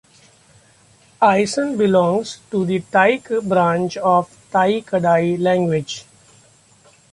Isan 1.41 1.77
belongs 1.77 2.39
to 2.49 2.65
the 2.65 2.79
Tai 2.79 3.19
branch 3.43 3.97
of 3.97 4.31
the 4.31 4.37
Tai-Kadai 4.51 5.37
languages. 5.39 6.05